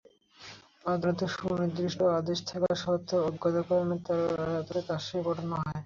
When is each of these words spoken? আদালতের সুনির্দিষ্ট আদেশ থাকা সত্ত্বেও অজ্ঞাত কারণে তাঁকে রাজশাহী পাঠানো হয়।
আদালতের 0.85 1.31
সুনির্দিষ্ট 1.35 1.99
আদেশ 2.19 2.39
থাকা 2.49 2.69
সত্ত্বেও 2.75 3.25
অজ্ঞাত 3.27 3.55
কারণে 3.67 3.95
তাঁকে 3.99 4.25
রাজশাহী 4.79 5.21
পাঠানো 5.25 5.55
হয়। 5.57 5.77